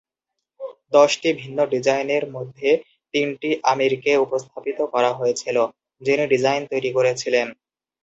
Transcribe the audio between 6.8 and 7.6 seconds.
করেছিলেন।